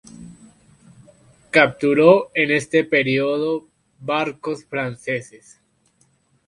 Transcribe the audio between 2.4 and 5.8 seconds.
este periodo barcos franceses.